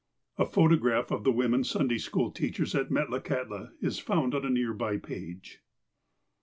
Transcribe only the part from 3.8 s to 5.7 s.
is found on a near by page.)